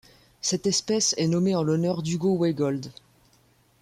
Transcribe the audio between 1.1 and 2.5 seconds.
est nommée en l'honneur d'Hugo